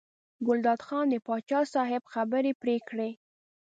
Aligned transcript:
ګلداد 0.47 0.79
خان 0.87 1.05
د 1.11 1.15
پاچا 1.25 1.59
صاحب 1.73 2.03
خبرې 2.13 2.51
پرې 2.61 2.75
کړې. 2.87 3.09